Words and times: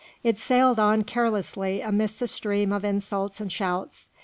It 0.23 0.39
sailed 0.39 0.79
on 0.79 1.03
carelessly 1.03 1.81
amidst 1.81 2.23
a 2.23 2.27
stream 2.27 2.71
of 2.73 2.83
insults 2.83 3.39
and 3.39 3.51
shouts. 3.51 4.09